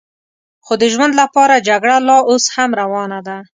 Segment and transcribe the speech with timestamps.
[0.65, 3.37] خو د ژوند لپاره جګړه لا اوس هم روانه ده.